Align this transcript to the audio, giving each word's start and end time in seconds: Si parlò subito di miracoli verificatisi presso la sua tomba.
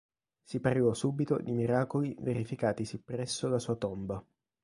Si 0.43 0.59
parlò 0.59 0.95
subito 0.95 1.37
di 1.37 1.51
miracoli 1.51 2.15
verificatisi 2.21 2.97
presso 2.97 3.47
la 3.49 3.59
sua 3.59 3.75
tomba. 3.75 4.25